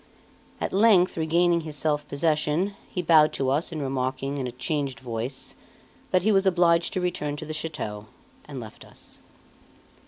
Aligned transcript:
At 0.59 0.73
length 0.73 1.15
regaining 1.15 1.61
his 1.61 1.75
self 1.75 2.07
possession, 2.07 2.73
he 2.89 3.03
bowed 3.03 3.31
to 3.33 3.51
us, 3.51 3.71
and 3.71 3.79
remarking, 3.79 4.39
in 4.39 4.47
a 4.47 4.51
changed 4.51 4.99
voice, 4.99 5.53
that 6.09 6.23
he 6.23 6.31
was 6.31 6.47
obliged 6.47 6.93
to 6.93 7.01
return 7.01 7.35
to 7.35 7.45
the 7.45 7.53
chateau, 7.53 8.07
left 8.49 8.83
us. 8.83 9.19